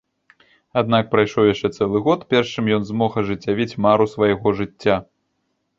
[0.81, 4.95] Аднак прайшоў яшчэ цэлы год, перш чым ён змог ажыццявіць мару свайго жыцця.